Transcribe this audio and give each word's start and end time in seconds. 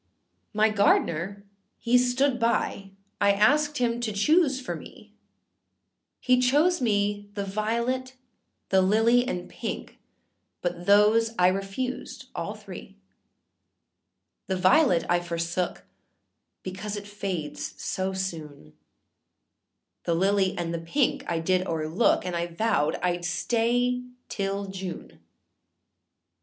My 0.51 0.69
gardener 0.69 1.45
he 1.77 1.95
stood 1.99 2.39
by, 2.39 2.89
I 3.21 3.33
asked 3.33 3.77
him 3.77 3.99
to 3.99 4.11
choose 4.11 4.59
for 4.59 4.75
me, 4.75 5.13
He 6.19 6.39
chose 6.39 6.81
me 6.81 7.29
the 7.35 7.45
violet, 7.45 8.15
the 8.69 8.81
lily 8.81 9.27
and 9.27 9.47
pink, 9.47 9.99
but 10.63 10.87
those 10.87 11.35
I 11.37 11.49
refused 11.49 12.29
all 12.33 12.55
three; 12.55 12.97
The 14.47 14.55
violet 14.57 15.05
I 15.07 15.19
forsook, 15.19 15.85
because 16.63 16.95
it 16.97 17.05
fades 17.07 17.79
so 17.79 18.11
soon, 18.11 18.73
The 20.05 20.15
lily 20.15 20.57
and 20.57 20.73
the 20.73 20.79
pink 20.81 21.23
I 21.29 21.37
did 21.37 21.67
oâerlook, 21.67 22.25
and 22.25 22.35
I 22.35 22.47
vowed 22.47 22.95
Iâd 23.03 23.23
stay 23.23 24.01
till 24.29 24.65
June. 24.65 25.19